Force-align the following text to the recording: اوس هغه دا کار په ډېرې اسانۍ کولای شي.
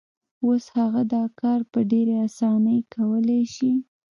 اوس 0.45 0.63
هغه 0.77 1.01
دا 1.13 1.23
کار 1.39 1.59
په 1.71 1.79
ډېرې 1.91 2.15
اسانۍ 2.27 2.79
کولای 2.93 3.43
شي. 3.55 3.71